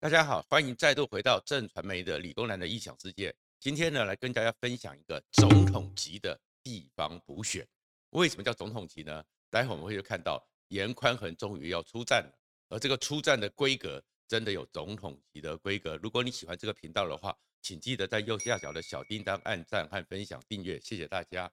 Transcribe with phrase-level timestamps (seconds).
[0.00, 3.34] 大家好，欢迎再度回到正传媒的理工男的异想世界。
[3.58, 7.66] 今天呢，来跟大家分享一个总统级的地方补选。
[8.10, 9.24] 为什么叫总统级呢？
[9.50, 12.32] 待会我们会看到严宽恒终于要出战了，
[12.68, 15.96] 而这个出战的规格真的有总统级的规格。
[15.96, 21.50] 如果你喜欢这个频道的话，请记得在右下角的小叮当按赞和分享订阅，谢谢大家。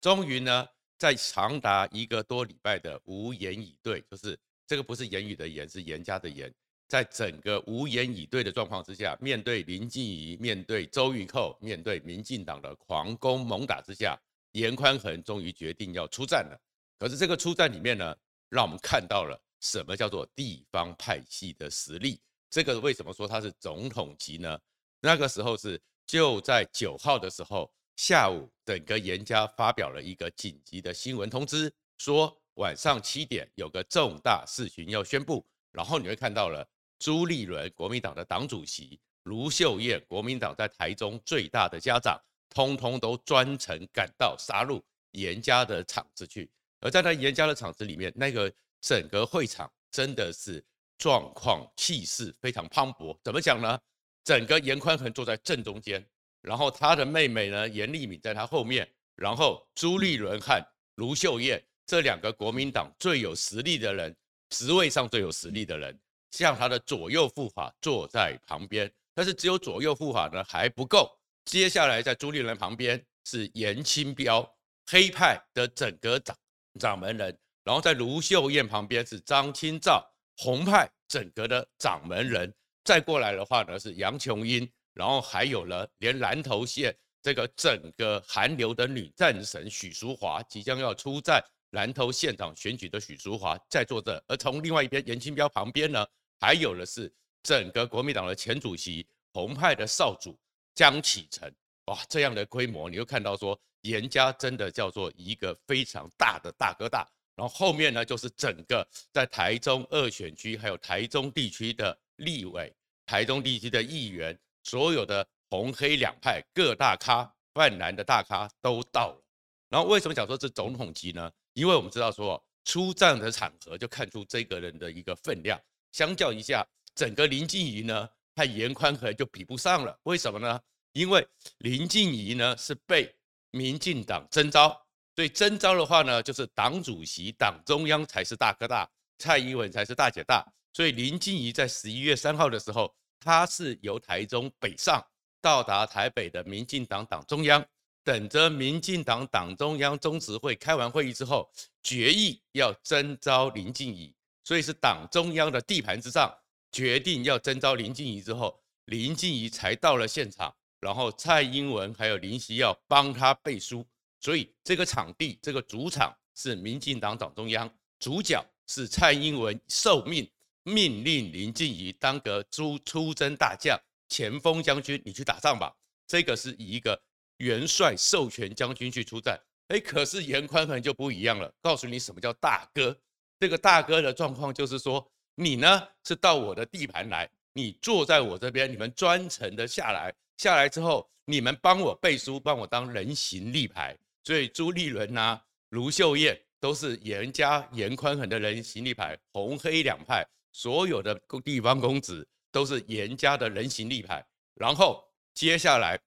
[0.00, 0.64] 终于呢，
[0.96, 6.54] 在长达一个多礼拜的无言以对，就是这个不是言语的言，是严家的严。
[6.90, 14.20] 在整个无言以对的状况之下，面对林静仪，面对周玉蔻，面对民进党的狂攻猛打之下，
[14.52, 16.60] 严宽恒终于决定要出战了。
[16.98, 18.12] 可是这个出战里面呢，
[18.48, 22.20] 让我们看到了什么叫做地方派系的实力。
[22.50, 24.58] 这个为什么说他是总统级呢？
[25.00, 36.68] 那个时候是就在九号的时候下午，整个严家发表了一个紧急的新闻通知，说晚上七点有个重大事情要宣布，然后你会看到了。
[37.00, 46.48] 朱立伦，国民党的党主席；卢秀燕，国民党在台中最大的家长，通通都专程赶到杀入严家的场子去。
[46.80, 48.52] 而在那严家的场子里面，那个
[48.82, 50.62] 整个会场真的是
[50.98, 53.18] 状况气势非常磅礴。
[53.24, 53.80] 怎么讲呢？
[54.22, 56.06] 整个严宽恒坐在正中间，
[56.42, 58.86] 然后他的妹妹呢，严丽敏在他后面，
[59.16, 60.62] 然后朱立伦和
[60.96, 64.14] 卢秀燕这两个国民党最有实力的人，
[64.50, 65.98] 职位上最有实力的人。
[66.30, 71.10] 像他的左右副法坐在旁边，但是只有左右副法呢还不够。
[71.44, 74.48] 接下来在朱立伦旁边是颜清标，
[74.86, 76.36] 黑派的整个掌
[76.78, 82.52] 掌门人，然后在卢秀燕旁边是张清照，红派整个的掌门人。
[82.84, 96.06] 再过来的话呢是杨琼英，然后还有了连南投县这个整个韩流的女战神许淑华即将要出战南投县长选举的许淑华在坐这，而从另外一边颜清标旁边呢。
[96.40, 100.36] 还有的是整个国民党的前主席红派的少主
[100.74, 101.54] 江启臣，
[101.86, 107.06] 哇，这样的规模，你又看到说严家真的叫做一个非常大的大哥大，
[107.36, 112.74] 然后后面呢就是整个在台中二选区还有台中地区的立委、
[113.04, 119.22] 台中地区的议员，所有的红黑两派各大咖、泛蓝的大咖都到了。
[119.68, 121.30] 然后为什么讲说是总统级呢？
[121.52, 125.60] 因为我们知道说出战的场合就看出这个人的一个分量。
[125.92, 129.98] 相较一下，整个林静仪呢，和严宽和就比不上了。
[130.04, 130.60] 为什么呢？
[130.92, 131.26] 因为
[131.58, 133.14] 林静仪呢是被
[133.52, 134.68] 民进党征召，
[135.14, 140.44] 所以征召的话呢，就是党主席、党中央才是大哥大，蔡英文才是大姐大。
[140.72, 145.04] 所以林静仪在十一月三号的时候，她是由台中北上，
[145.40, 147.64] 到达台北的民进党党中央，
[148.04, 151.50] 等着民进党党中央中执会开完会议之后，
[151.82, 154.14] 决议要征召林静仪。
[154.42, 156.34] 所以是党中央的地盘之上
[156.72, 163.86] 决定要征召林静仪之后，林静仪才到了现场，然后蔡英文还有林夕要帮他背书，
[164.18, 170.28] 所以这个场地这个主场是民进党党中央，主角是蔡英文受命
[170.62, 173.78] 命令林静仪当个出出征大将
[174.08, 175.74] 前锋将军，你去打仗吧。
[176.06, 177.00] 这个是以一个
[177.36, 182.96] 元帅授权将军去出战，哎，可是严宽恒就不一样了，告诉你什么叫大哥。
[183.40, 193.96] 这个大哥的状况就是说，你呢是到我的地盘来，你坐在我这边，你们专程的下来，下来之后，你们帮我背书，帮我当人形立牌。
[194.24, 195.40] 所以朱立伦呐、
[195.70, 200.22] 卢秀燕都是严家严宽恒的人形立牌，红黑两派
[200.52, 204.22] 所有的地方公子都是严家的人形立牌。
[204.52, 205.02] 然后
[205.32, 205.98] 接下来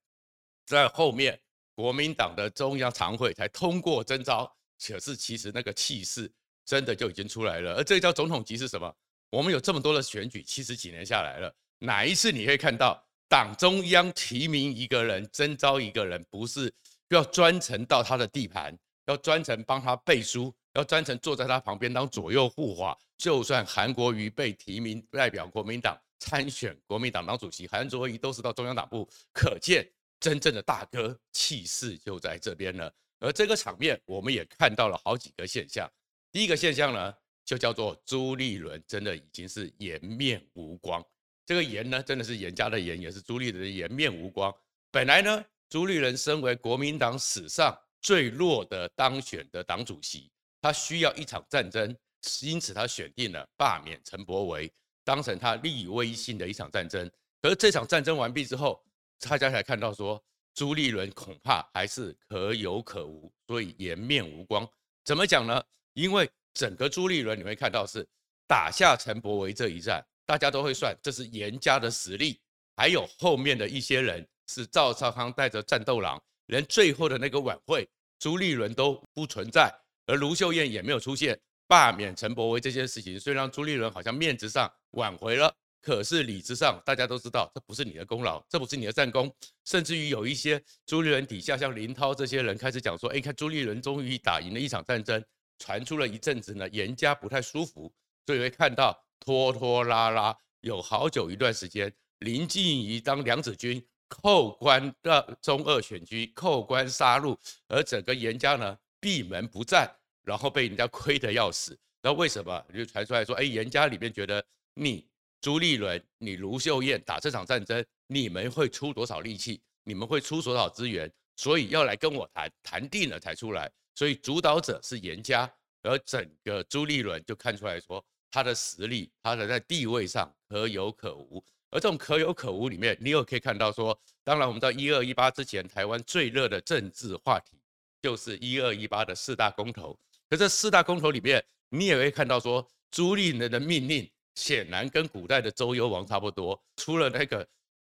[0.68, 1.42] 在后面，
[1.74, 4.56] 国民党的中央常会才通过征召，
[4.88, 6.32] 可是其实那个气势。
[6.66, 8.94] 真的就已经出来了，而这个叫总统级是什么？
[9.30, 16.72] 我们有这么多的选举，七十几年下来了，哪一次你可以看到党中央提名一个人、征召一个人，不是
[17.10, 22.98] 要专程到他的地盘，要专程帮他背书，要专程坐在他旁边当左右护法？
[23.18, 29.88] 就算韩国瑜被提名代表国民党参选国民党党主席，韩卓宜都是到中央党部，可见
[30.20, 32.94] 真正的大哥气势就在这边了。
[33.20, 35.90] 而这个场面，我们也看到了好几个现象。
[36.34, 37.14] 第一个现象呢，
[37.46, 41.00] 就叫做朱立伦真的已经是颜面无光。
[41.46, 44.52] 这个颜呢，真的是颜家的颜，也是朱立伦的颜面无光。
[44.90, 51.96] 本来呢，朱立伦身为国民党史上最弱的当选的党主席，他需要一场战争，
[52.42, 57.08] 因此他选定了罢免陈柏惟，当成他立威信的一场战争。
[57.44, 58.84] 可是这场战争完毕之后，
[59.20, 60.20] 大家才看到说，
[60.56, 64.68] 朱立伦恐怕还是可有可无，所以颜面无光。
[65.06, 65.64] 怎么讲呢？
[65.94, 68.06] 因为整个朱立伦你会看到是
[68.48, 72.40] 打下陈柏惟这一战，大家都会算，这是严家的实力，
[72.76, 77.88] 还有后面的一些人是赵少康带着战斗狼，连最后的那个晚会，
[78.20, 79.74] 朱立伦都不存在，
[80.06, 85.54] 而卢秀燕也没有出现，罢免陈柏惟这件事情，虽然朱立伦好像面子上挽回了。
[85.82, 89.30] 可是理智上，大家都知道这不是你的功劳，这不是你的战功，
[89.66, 95.22] 甚至于有一些朱立伦底下像林涛这些人开始讲说，哎，看朱立伦终于打赢了一场战争，
[95.58, 97.94] 传出了一阵子呢，严家不太舒服，
[98.26, 109.90] 所以会看到拖拖拉拉，有好久一段时间，林静怡当梁子军扣关的中二选区，扣关杀戮，而整个严家呢闭门不战，
[110.24, 115.08] 然后被人家亏得要死，那为什么就传出来说，哎，严家里面觉得你。
[115.42, 119.62] 朱立伦，你卢秀燕打这场战争，你们会出多少力气？
[119.84, 121.12] 你们会出多少资源？
[121.36, 123.70] 所以要来跟我谈，谈定了才出来。
[123.96, 125.52] 所以主导者是严家，
[125.82, 131.44] 而整个朱立伦就看出来说，他的实力，他的在地位上可有可无。
[131.70, 137.58] 而这种可有可无里面，你又可以看到说，当然我们到一二一八之前，台湾最热的政治话题
[138.02, 139.98] 就是一二一八的四大公投。
[140.30, 144.10] 可这四大公投里面，你也会看到说，朱立伦的命令。
[144.36, 147.48] 显然跟古代的周幽王差不多，除了那个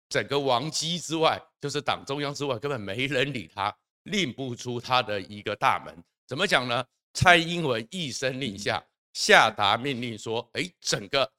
[0.08, 3.76] 整个王姬之外，就是党中央之外，根本没人理他，
[4.08, 6.04] 令不出他的一个大门。
[6.26, 6.84] 怎么讲呢？
[7.14, 8.84] 蔡英文一声令下，
[9.14, 11.32] 下达命令说：“哎，整个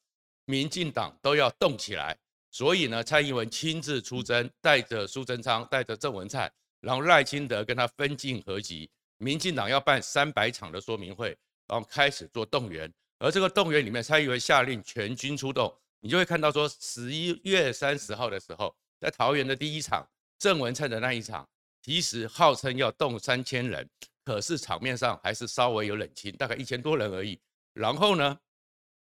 [0.44, 2.16] 民进党都要动起来。”
[2.50, 6.50] 所以呢，蔡英文亲自出征，带着苏贞昌，带着郑文灿，
[6.80, 11.36] 然后赖清德跟他分进合击，民进党要办三百场的说明会，
[11.68, 12.92] 然后开始做动员。
[13.18, 21.46] 而这个动员里面，蔡英文下令全军出动，你就会看到说，十一月三十号的时候，在桃园的第一场郑文灿的那一场，
[21.82, 23.88] 其实号称要动三千人，
[24.24, 27.40] 可是场面上还是稍微有冷清，大概一千多人而已。
[27.72, 28.38] 然后呢，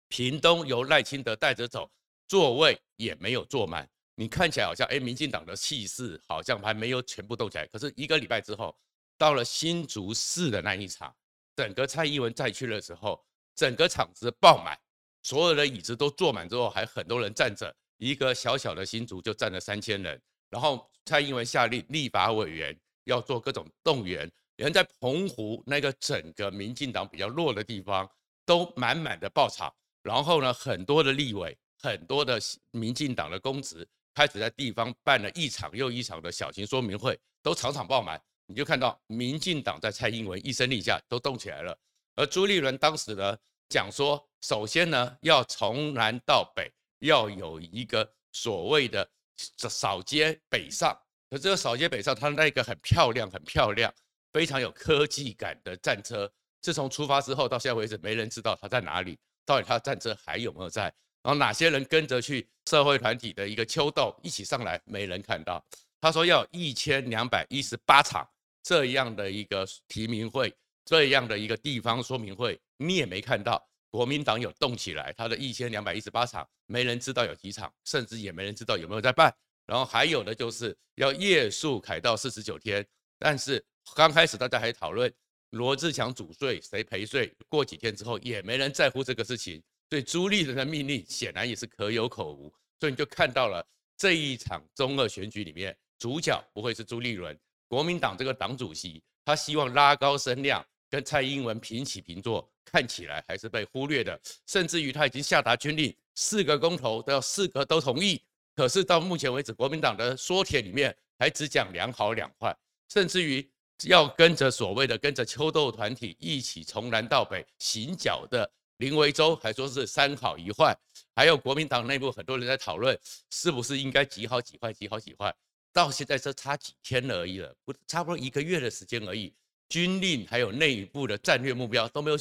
[0.07, 1.89] 屏东由赖清德带着走，
[2.27, 7.65] 座位也没有坐满，你看起来好像哎，民进党的气势好像还没有全部动起来。
[7.67, 8.77] 可是一个礼拜之后，
[9.17, 11.15] 到了新竹市的那一场，
[11.55, 13.23] 整个蔡英文再去的时候。
[13.57, 14.77] 整个场子爆满，
[15.23, 17.73] 所有的椅子都坐满之后，还很多人站着。
[17.95, 20.21] 一个小小的新竹就站了三千人。
[20.49, 28.09] 然后蔡英文下令，立法委员要做各种动员，连在澎湖那个整个民进党比较弱的地方，
[28.45, 29.73] 都满满的爆场。
[30.01, 32.39] 然后呢，很多的立委，很多的
[32.71, 38.21] 民进党的公职，开始在地方办了一场又一场的小型说明会，都场场爆满。
[38.47, 41.75] 你就看到民进党在蔡英文一声令下，都动起来了。
[42.15, 43.37] 而朱立伦当时呢
[43.69, 50.97] 讲说，首先呢要从南到北要有一个所谓的扫街北上，
[51.29, 53.93] 可这个扫街北上，它那个很漂亮、很漂亮、
[54.31, 60.83] 非常有科技感的战车，自从出发之后到现在为止，没人知道它在哪里，到底它战车还有没有在？
[61.23, 65.65] 然后哪些人跟着去社会团体的一个秋斗一起上来，没人看到。
[65.99, 68.27] 他说要一千两百一十八场
[68.61, 70.53] 这样的一个提名会。
[70.87, 79.33] 这样的一个地方说明会，你也没看到国民党有动起来，他的一千两百一十八场，没人知道有几场，甚至也没人知道有没有在办。
[79.65, 82.85] 然后还有的就是要夜宿凯道四十九天，
[83.17, 83.65] 但是
[83.95, 85.09] 刚开始大家还讨论
[85.51, 89.63] 罗志强主税谁赔税，过几天之后也没人在乎这个事情。
[89.89, 93.65] 所以朱立伦的命令显然也是可有可无，所以你就看到了
[93.95, 100.61] 这一场中二选举里面，主角不会是朱立伦，国民党这个党主席，他希望拉高声量。
[100.87, 108.21] 跟蔡英文平起平坐，看起来还是被忽略的，甚至于他已经下达军令，四个公投都要四个都同意。
[108.55, 112.55] 可是到目前为止，国民党的说帖里面还只讲两好两坏，
[112.89, 113.47] 甚至于
[113.83, 120.77] 要跟着所谓的跟着秋斗团体一起从南到北行脚的林维洲，还说是三好一坏。
[121.13, 122.97] 还有国民党内部很多人在讨论，
[123.29, 125.33] 是不是应该几好几坏，几好几坏。
[125.73, 129.33] 到现在这差几天而已了，不差不多一个月的时间而已。
[129.67, 132.17] 军令还有内部的战略目标都没有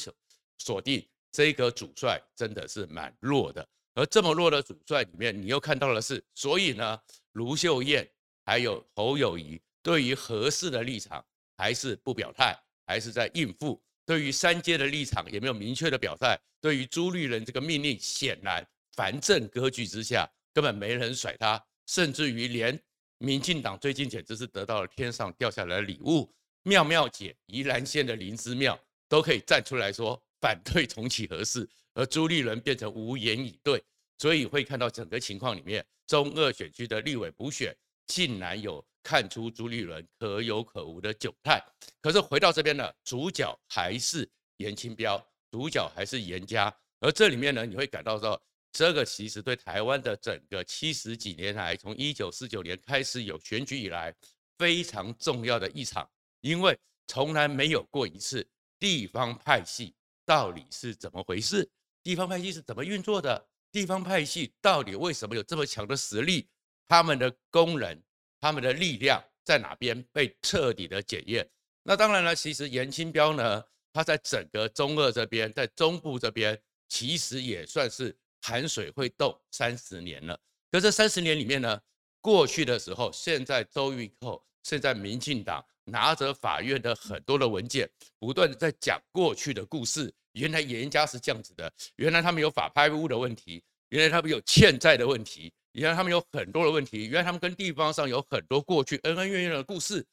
[0.58, 3.66] 锁定，这个主帅真的是蛮弱的。
[3.94, 7.00] 而这么弱的主帅里面，你又看到的是，所以呢，
[7.32, 8.08] 卢秀燕
[8.44, 11.25] 还有侯友谊对于合适的立场
[11.56, 12.56] 还是不表态，
[12.87, 16.37] 还是在应付；对于三阶的立场也没有明确的表态。
[16.61, 22.76] 对于朱立伦这个命令，显然反正割据之下根本没人甩他，甚至于连
[23.18, 26.34] 民进党最近简直是得到了天上掉下来的礼物。
[26.62, 28.76] 妙妙姐，宜兰县的林姿妙
[29.08, 33.83] 都可以站出来说反对重启核四，而朱立伦变成无言以对，
[34.19, 37.75] 所以会看到整个情况里面，中二选区的立委补选
[38.07, 41.59] 竟然有看出朱立伦可有可无的窘态。
[42.03, 45.17] 可是回到这边呢，主角还是严清标，
[45.51, 46.71] 主角还是严家，
[47.01, 48.39] 而这里面呢，你会感到说，
[48.71, 54.15] 这个其实对台湾的整个七十几年来，从一九四九年开始有选举以来，
[54.59, 56.07] 非常重要的一场，
[56.43, 58.47] 因为从来没有过一次
[58.79, 61.71] 地方派系到底是怎么回事？
[62.02, 63.47] 地方派系是怎么运作的？
[63.73, 66.49] 地方派系到底为什么有这么强的实力？
[66.87, 68.02] 他们的工人、
[68.40, 71.49] 他们的力量在哪边被彻底的检验？
[71.83, 80.38] 那当然了，其实严清标呢，他在整个中二这边，在中部这边，其实也算是含水会动三十年了。
[80.71, 81.81] 可这三十年里面呢，
[82.21, 87.88] 过去的时候，现在周玉蔻，现在民进党拿着法院的很多的文件，
[88.19, 90.12] 不断的在讲过去的故事。
[90.33, 100.05] 原来严家是这样子的，原来他们有法拍屋的问题，原来他们有欠债的问题，原来他们有很多的问题，原来他们跟地方上有很多过去恩恩怨怨的故事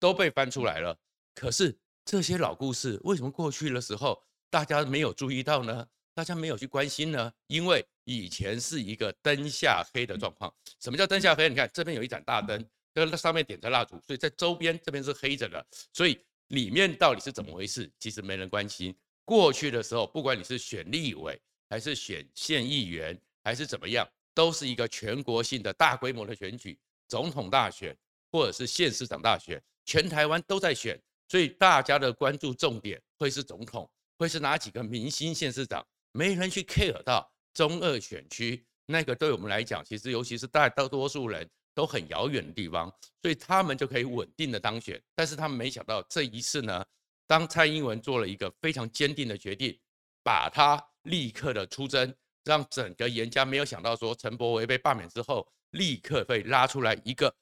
[0.00, 0.96] 都被翻出来了。
[1.34, 4.20] 可是这些老故事为什么过去的时候
[4.50, 5.86] 大家没有注意到呢？
[6.12, 7.32] 大家没有去关心呢？
[7.46, 10.52] 因为以前是一个灯下黑的状况。
[10.80, 11.48] 什么叫灯下黑？
[11.48, 16.18] 你看这边有一盏大灯，在那上面点着蜡烛，所以在周边这边是黑着的，所以
[16.48, 17.90] 里面到底是怎么回事？
[17.98, 18.94] 其实没人关心。
[19.24, 27.96] 过去的时候，不管你是选立委，还是选县议员，还是怎么样，都是一个全国性的大规模的选举，总统大选
[28.32, 41.46] 或者是县市长大选，全台湾都在选，所以大家的关注重点会是总统，会是哪几个明星县市长，没人去 care 到中二选区那个对我们来讲，其实尤其是大大多数人
[41.78, 42.92] 都很遥远的地方，
[43.22, 46.84] 所以他们就可以稳定的当选，但是他们没想到这一次呢。
[47.24, 49.78] 当蔡英文做了一个非常坚定的决定，
[50.24, 57.32] 把他立刻的出征，让整个严家没有想到说陈柏惟被罢免之后，立刻被拉出来一个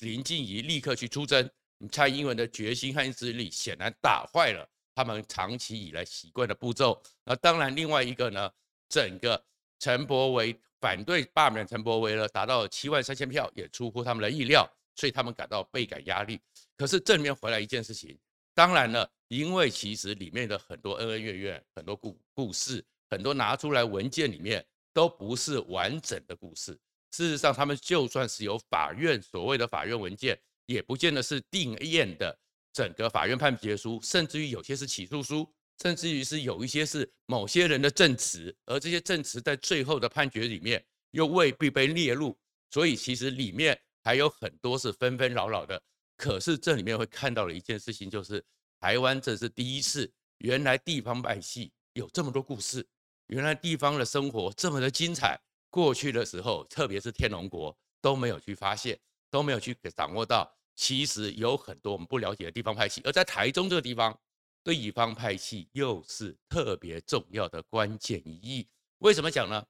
[0.00, 1.48] 林静怡立刻去出征。
[1.90, 7.00] 蔡英文的决心和意志力显然打坏了他们长期以来习惯的步骤。
[7.24, 8.50] 那当然，另外一个呢，
[8.86, 9.42] 整个
[9.78, 16.40] 陈柏惟反对罢免陈柏惟了，达到七万三千票，也出乎他们的意料，所以他们感到倍感压力。
[16.76, 18.18] 可是正面回来一件事情，
[18.54, 19.10] 当然了。
[19.28, 26.72] 因为其实里面的很多恩恩怨怨，很多故故事，很多拿出来文件里面都不是完整的故事。
[27.10, 32.34] 事实上，他们就算是有法院所谓的法院文件，也不见得是定验的
[32.72, 35.46] 整个法院判决书，甚至于有些是起诉书，
[35.82, 42.38] 甚至于是有一些是某些人的证词，而这些证词在最后的判决里面又未必被列入。
[42.70, 45.82] 所以其实里面还有很多是纷纷扰扰的。
[46.16, 48.44] 可是这里面会看到的一件事情就是。
[48.80, 52.86] 台湾这是第一次，原来地方派系有这么多故事，
[53.26, 55.36] 原来地方的生活这么的精彩。
[55.68, 58.96] 过去的时候，特别是天龙国都没有去发现，
[59.32, 63.00] 都没有去掌握到，其实有很多我们不了解的地方派系。
[63.04, 64.16] 而在台中这个地方，
[64.62, 68.68] 对乙方派系又是特别重要的关键一役。
[68.98, 69.64] 为什么讲呢？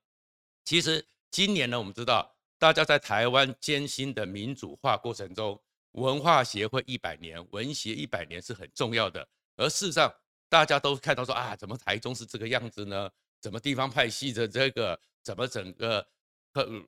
[0.65, 5.61] 其实今年呢，我们知道大家在台湾艰辛的民主化过程中。
[5.93, 9.27] 文化协会一百年，文协一百年是很重要的。
[9.57, 10.15] 而事实上，
[10.49, 13.11] 大家都看到说啊，怎么台中是这个样子呢？
[13.41, 16.07] 怎么地方派系的这个，怎么整个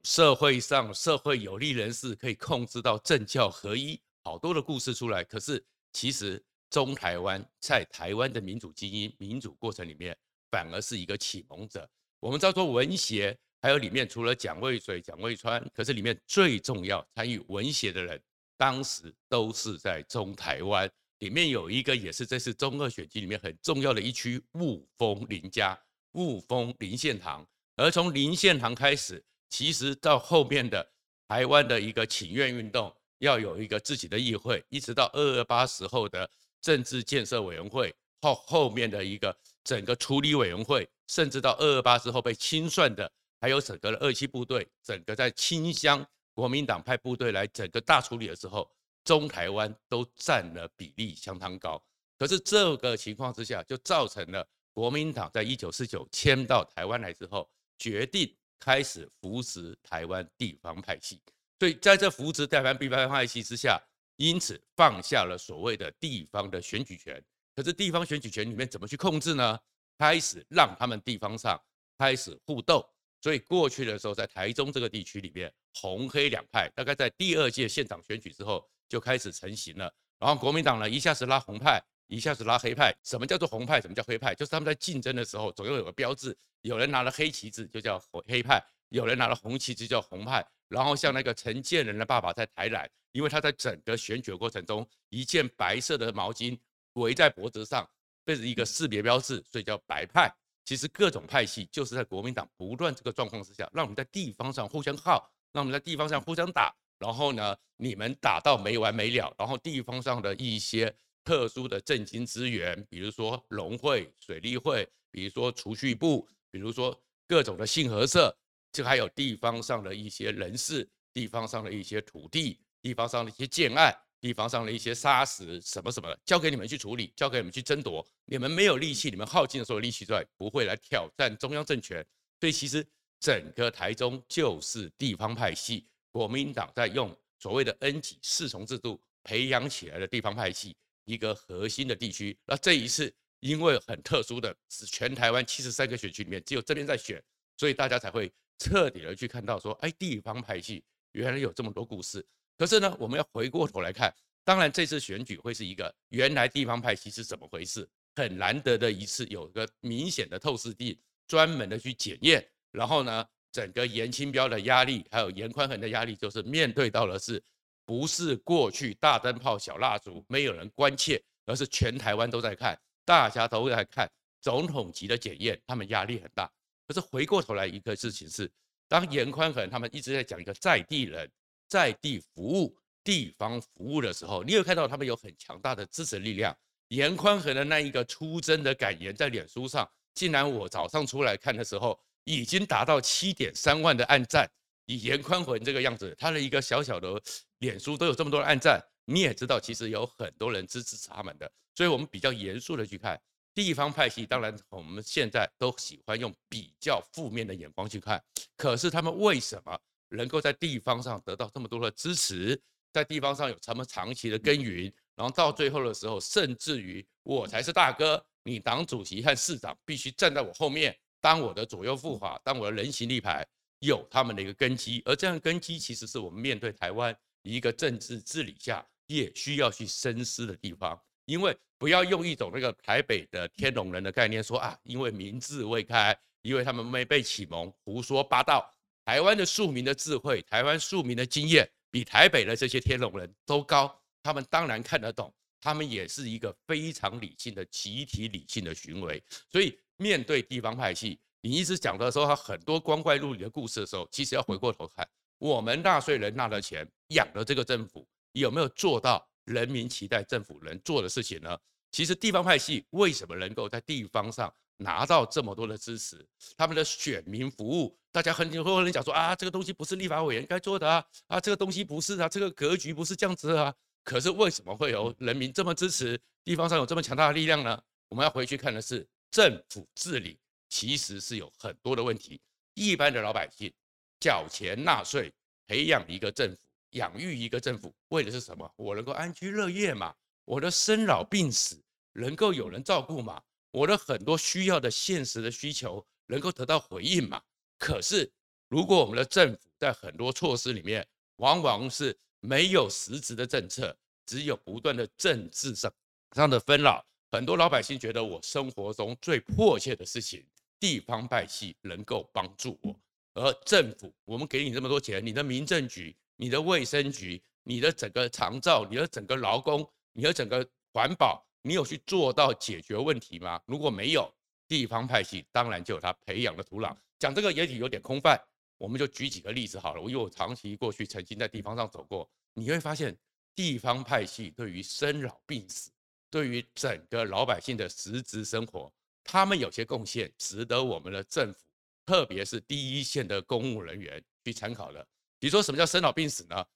[0.04, 5.24] 社会上社会有利人士可以控制到政教合一，好多的故事出来。
[5.24, 6.40] 可是其实
[6.70, 10.16] 中台湾在台湾的民主基因、民主过程里面，
[10.50, 11.86] 反而是一个启蒙者。
[12.20, 18.20] 我们叫做文协，还有里面除了蒋渭水、蒋渭川，可是里面最重要参与文协的人。
[18.56, 25.78] 当时都是在中台湾，里面有一个也是这次中二选举里面很重要的一区雾峰林家，
[26.12, 27.46] 雾峰林献堂。
[27.76, 30.86] 而从林献堂开始，其实到后面的
[31.26, 46.06] 台湾的一个请愿运动，要有一个自己的议会，一直到二二八时候的政治建设委员会后后面的一个整个处理委员会，甚至到二二八之后被清算的，还有整个的二七部队，整个在清乡。
[46.32, 48.70] 国民党派部队来整个大处理的时候，
[49.04, 51.82] 中台湾都占了比例相当高。
[52.18, 61.20] 可是这个情况之下，就造成了国民党在一九四九迁到台湾来之后，决定开始扶持台湾地方派系。
[61.58, 63.78] 所以在这扶持台湾地方派系之下，
[64.20, 67.22] 因此放下了所谓的地方的选举权。
[67.56, 69.58] 可是地方选举权里面怎么去控制呢？
[69.98, 71.58] 开始让他们地方上
[71.96, 72.86] 开始互斗。
[73.22, 79.90] 所以过去的时候，在台中这个地区里面，红黑两派大概在第二届县长选举之后就开始成型了。
[80.18, 82.94] 然后国民党呢，一下子拉红派，一下子拉黑派。
[83.02, 83.80] 什么叫做红派？
[83.80, 84.34] 什么叫黑派？
[84.34, 86.36] 就是他们在竞争的时候，总要有个标志。
[86.60, 88.60] 有人拿了黑旗子，就叫黑派；
[88.90, 90.46] 有人拿了红旗子，叫红派。
[90.68, 96.56] 然后像那个陈建仁的爸爸在台南，因为他在整个选举过程中，一件白色的毛巾
[96.92, 97.88] 围在脖子上，
[98.24, 100.32] 这是一个识别标志，所以叫白派。
[100.64, 110.94] 其实各种派系就是在国民党不断这个状况之下，让我们在地方上互相耗，让我们在地方上互相打，然后呢，你们打到没完没了，然后地方上的一些
[111.24, 118.36] 特殊的政经资源，比如说农会、水利会，比如说储蓄部，比如说各种的信合社，
[118.72, 123.96] 就还有地方上的一些人事，地方上的一些土地，地方上的一些建案。
[124.22, 128.06] 地方上的一些砂石什么什么的，交给你们去处理，交给你们去争夺。
[128.26, 132.06] 你们没有力气，你们耗尽了所有力气之外，不会来挑战中央政权。
[132.38, 132.86] 所以其实
[133.18, 142.38] 整个台中就是地方派系，国民党在用所谓的 N 级四重制度培养起来的地方派系一个核心的地区。
[142.44, 147.24] 那这一次因为很特殊的是，全台湾七十三个选区里面只有这边在选，
[147.56, 152.24] 所以大家才会彻底的去看到说，哎，地方派系原来有这么多故事。
[152.58, 154.14] 可是呢，我们要回过头来看，
[154.44, 162.46] 当然这次选举会是一个原来地方派系是怎么回事，很难得的一次，有一个明显的透视地，专门的去检验。
[162.70, 167.42] 然后呢，整个严清标的压力，还有严宽恒的压力，就是面对到的是，
[167.86, 174.08] 不是过去大灯泡小蜡烛没有人关切，而是全台湾都在看，大家都在看
[174.42, 176.50] 总统级的检验，他们压力很大。
[176.90, 178.50] 可是回过头来一个事情是，
[178.88, 181.30] 当严宽恒他们一直在讲一个在地人。
[181.68, 186.52] 在地服务、地方服务的时候，你有看到他们有很强大的支持力量。
[186.88, 194.50] 严宽恒的那一个出征的感言在脸书上，竟然我早上出来看的时候，已经达到七点三万的按赞。
[194.86, 197.22] 以严宽恒这个样子，他的一个小小的
[197.58, 201.48] 脸书都有这么多的按赞，你也知道，其实有很多人支持他们的。
[201.76, 203.16] 所以，我们比较严肃的去看
[203.54, 204.24] 地方派系。
[204.24, 208.22] 当然，我们现在都喜欢用比较负面的眼光去看，
[208.56, 209.78] 可是他们为什么？
[210.12, 212.60] 能够在地方上得到这么多的支持，
[212.92, 223.46] 在地方上有这么长期的耕耘，然后到最后的时候，甚至于我才是大哥，你党主席和市长必须站在我后面，当我的左右护法，当我的人形立牌，
[223.78, 225.00] 有他们的一个根基。
[225.04, 231.00] 而这样根基，其实是我们面对台湾一个政治治理下也需要去深思的地方。
[231.26, 238.70] 因为不要用一种那个台北的天龙人的概念说啊，因为民智未开，因为他们没被启蒙，胡说八道。
[239.02, 243.98] 台湾的庶民的智慧，台湾庶民的经验，比台北的这些天龙人都高。
[244.22, 249.20] 他们当然看得懂，他们也是一个非常理性的集体理性的行为。
[249.50, 261.58] 所以面对地方派系，你一直讲的时候，他很多光怪陆离的故事的时候，其实要回过头看，我们纳税人纳的钱养的这个政府，有没有做到人民期待政府能做的事情呢？
[261.90, 264.52] 其实地方派系为什么能够在地方上？
[264.82, 266.26] 拿到这么多的支持，
[266.56, 273.74] 他们的选民服务，大家很多人讲说啊，这个东西不是立法委员该做的啊，啊，这个东西不是啊，这个格局不是这样子啊。
[274.02, 277.78] 可是为什么会有人民这么支持，地方上有这么强大的力量呢？
[278.08, 282.40] 我们要回去看的是政府治理其实是有很多的问题。
[282.72, 283.70] 一般的老百姓
[284.18, 285.30] 缴钱纳税，
[285.66, 288.72] 培养一个政府，养育一个政府，为的是什么？
[288.76, 290.14] 我能够安居乐业嘛？
[290.50, 291.80] 我的生老病死
[292.14, 293.40] 能够有人照顾嘛？
[293.70, 297.40] 我的很多需要的现实的需求能够得到回应嘛？
[297.78, 298.28] 可是
[298.66, 305.92] 如果我们的政府在很多措施里面，往往是没有实质的政策，只有不断的政治上
[306.34, 310.44] 上的纷扰，很多老百姓觉得我生活中最迫切的事情，
[310.80, 313.00] 地方派系能够帮助我，
[313.34, 319.88] 而政府我们给你这么多钱，你的民政局、你的卫生局、你的整个长照、你的整个劳工、
[320.20, 321.42] 你的整个环保。
[321.62, 323.60] 你有去做到解决问题吗？
[323.66, 324.30] 如果没有，
[324.68, 326.96] 地方派系当然就有他培养的土壤。
[327.18, 328.38] 讲这个也许有点空泛，
[328.78, 330.00] 我们就举几个例子好了。
[330.02, 333.14] 因为我长期过去曾经在地方上走过，你会发现
[333.54, 335.90] 地方派系对于生老病死，
[336.30, 338.90] 对于整个老百姓的实质生活，
[339.22, 341.60] 他们有些贡献值得我们的政府，
[342.06, 345.06] 特别是第一线的公务人员去参考的。
[345.38, 346.66] 比如说什么叫生老病死呢？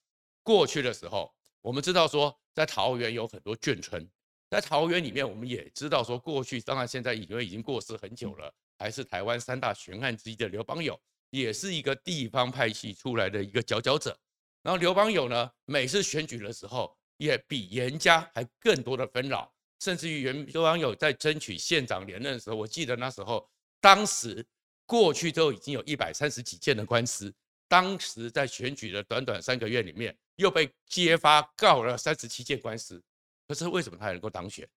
[0.43, 1.33] 过去的时候，
[1.65, 4.07] 我们知道说在桃园有很多眷村。
[4.51, 10.97] 在桃园里面，我们也知道说，过去当然现在因为已经过世很久了，还是台湾三大悬案之一的刘邦友，
[11.31, 14.15] 也是一个地方派系出来的一个佼佼者。
[14.61, 23.49] 然后刘邦友呢，每次选举的时候，也比严家还更多的纷扰，甚至于原刘邦友在争取县长连任的时候，我记得那时候，
[23.81, 24.45] 当时
[24.85, 27.33] 过去都已经有一百三十几件的官司，
[27.67, 33.01] 当时在选举的短短三个月里面，又被揭发告了三十七件官司。
[33.47, 34.67] 可是为什么他能够当选？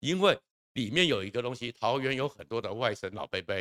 [0.00, 0.38] 因为
[0.74, 3.54] 里面有一个东西，桃园有很多的外省老伯伯，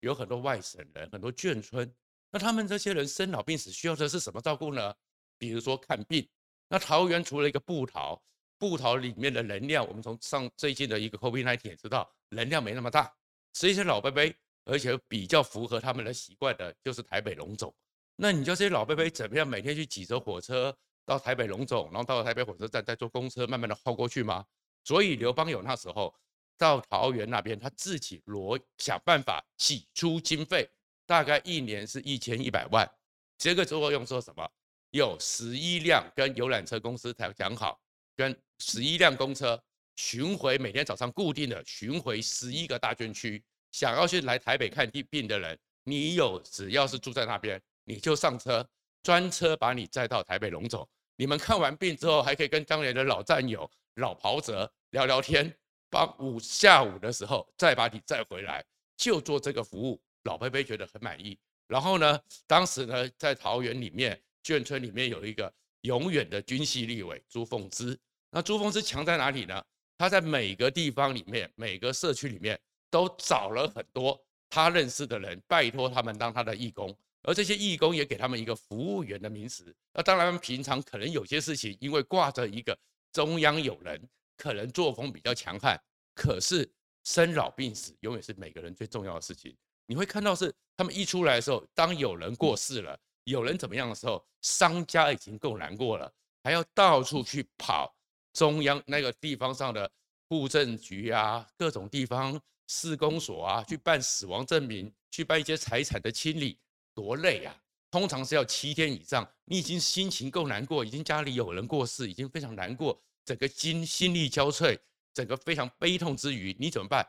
[0.00, 1.92] 有很多外省人，很多眷村。
[2.30, 4.94] 那他们这些人生老病死需要的是什么照顾呢？
[5.38, 6.28] 比如说看病。
[6.68, 8.22] 那桃园除了一个布桃，
[8.56, 13.12] 布桃里面的能量，我们从上最近的一个 COVID-19 也知道，能量没那么大。
[13.52, 14.22] 这些老伯伯
[14.66, 17.74] 而且比较符合他们的习惯的，就是台北龙总。
[18.14, 20.76] 那你叫这些老伯伯怎么样每天去挤着火车
[21.10, 24.46] 到台北龙总，然后到了台北火车站再坐公车慢慢的耗过去吗？
[24.84, 26.14] 所以刘邦友那时候
[26.56, 30.70] 到桃园那边，他自己罗想办法挤出经费，
[31.06, 32.88] 大概一年是一千一百万。
[33.36, 34.48] 这个作用说什么？
[34.92, 37.80] 有十一辆跟游览车公司才讲好，
[38.14, 39.60] 跟十一辆公车
[39.96, 43.42] 巡回，每天早上固定的巡回十一个大军区。
[43.72, 48.64] 想要去来台北看病的人，你有只要是住在那边，你就上车，
[49.02, 50.88] 专车把你载到台北龙总。
[51.20, 55.54] 你们看完病之后，还可以跟当年的老战友老袍泽聊聊天，
[55.90, 58.64] 帮午下午的时候再把你载回来，
[58.96, 60.00] 就做这个服务。
[60.22, 61.38] 老伯伯觉得很满意。
[61.66, 65.52] 然后呢，当时呢，在桃园里面眷村里面有一个
[65.82, 67.94] 永远的军系立委朱凤芝。
[68.30, 69.62] 那朱凤芝强在哪里呢？
[69.98, 72.58] 他在每个地方里面，每个社区里面。
[72.92, 79.74] 都找了很多他认识的人，拜托他们当他的义工，而这些义工也给他们一个服务员的名词。
[79.92, 82.78] 那当然，平常可能有些事情，因为挂着一个
[83.12, 84.00] 中央有人，
[84.36, 85.80] 可能作风比较强悍。
[86.14, 86.70] 可是
[87.04, 89.56] 生老病死永远是每个人最重要的事情。
[89.86, 97.94] 你会看到是他们一出来的时候，当有人过世了，有人怎么样的时候，商家已经够难过了，还要到处去跑
[98.32, 99.90] 中央那个地方上的
[100.28, 102.40] 户政局啊，各种地方。
[102.72, 106.56] 市公所啊，去办死亡证明，去办一些财产的清理，
[107.00, 107.56] 多累啊！
[107.90, 109.26] 通常是要七天以上。
[109.46, 114.78] 你已经心情够难过，已经家里有人过世，已经非常难过，整个心心力交瘁，
[115.14, 117.06] 整个非常悲痛之余，你怎么办？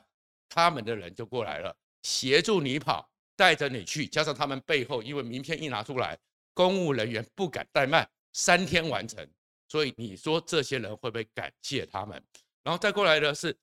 [0.47, 6.17] 他们的人就过来了，协助你跑，带着你去，加上他们背后，因为名片一拿出来，
[6.53, 9.27] 公务人员不敢怠慢，三天完成。
[9.67, 12.23] 所以你说这些人会不会感谢他们？
[12.63, 13.57] 然后再过来的是，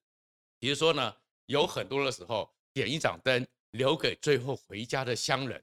[0.59, 1.15] 比如说呢？
[1.47, 5.59] 有很多的时候，点一盏灯留给最后回家的乡人，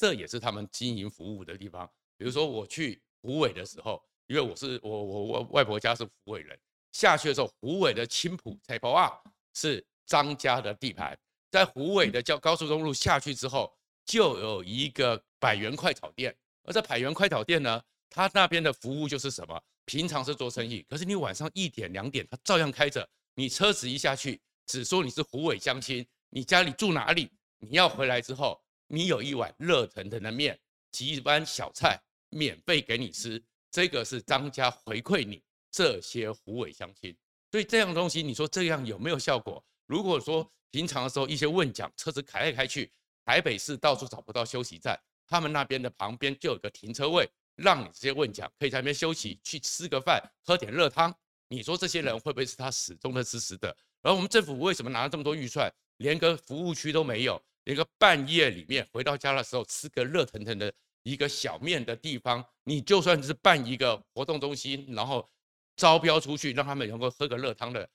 [0.00, 1.86] 这也是他们经营服务的地方。
[2.16, 6.58] 比如说我去湖尾的时候，因为我是我我我外婆家是湖尾人，
[6.92, 9.12] 下去的时候，湖尾的青埔菜包啊
[9.52, 11.14] 是张家的地盘，
[11.50, 13.70] 在湖尾的叫高速公路下去之后，
[14.06, 19.62] 就有一个百元快炒店，而这百元快炒店呢，他那边的服务就是什么？
[19.84, 24.40] 平常是做生意，可是你晚上一点两点，他照样开着，你车子一下去。
[24.66, 27.30] 只说你是湖尾乡亲，你家里住哪里？
[27.58, 28.58] 你要回来之后，
[28.92, 30.58] 你有一碗热腾腾的面，
[30.90, 31.96] 几碗小菜，
[32.30, 33.40] 免费给你吃。
[33.70, 37.16] 这个是张家回馈你这些虎尾乡亲。
[37.52, 39.64] 所以这样东西，你说这样有没有效果？
[39.86, 42.90] 如果说平常的时候一些问讲，车子开来开去，
[43.24, 51.14] 台北市到处找不到休息站，他们那边的旁边就有个停车位，让你这些问讲可以在那边休息，去吃个饭，喝点热汤。
[51.46, 53.76] 你说这些人会不会是他始终的支持的？
[54.02, 65.28] 而我们政府为什么拿了这么多预算，连个服务区都没有，一个半夜里面回到家的时候吃个热腾腾的一个小面的地方，你就算是办一个活动中心，然后
[65.76, 67.88] 招标出去，让他们能够喝个热汤的，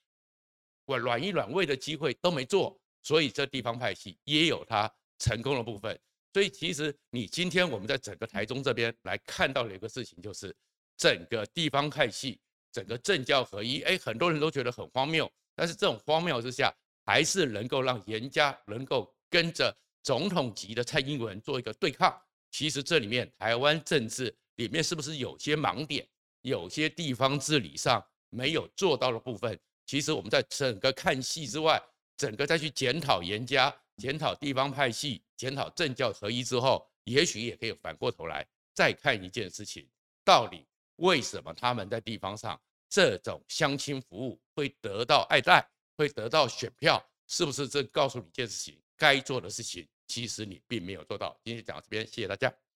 [0.86, 6.00] 我暖一暖胃的机会都没做，所以这地方派系也有它成功的部分。
[6.34, 10.54] 所以其实你今天我们在整个台中这边来看到的一个事情，就是
[10.98, 12.40] 整个地方派系，
[12.72, 15.32] 整个政教合一，哎，很多人都觉得很荒谬。
[15.56, 16.74] 但是这种荒谬之下，
[17.06, 22.16] 还是能够让严家能够跟着总统级的蔡英文做一个对抗。
[22.52, 26.08] 其实这里面台湾政治里面是不是有些盲点，
[26.42, 29.60] 有些地方治理上没有做到的部分？
[29.86, 31.82] 其实我们在整个看戏之外，
[32.18, 39.88] 整个再去检讨颜家、检讨地方派系、检讨政教合一之后，也许也可以反过头来再看一件事情：
[40.24, 40.66] 到底
[40.98, 42.60] 为什么他们在地方上？
[42.88, 47.68] 这种相亲服务会得到爱戴，会得到选票，是不是？
[47.68, 51.40] 这告诉你一件事情，该做的事情，其实你并没有做到。
[51.44, 52.65] 今天讲到这边，谢谢大家。